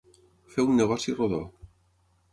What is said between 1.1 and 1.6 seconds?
rodó.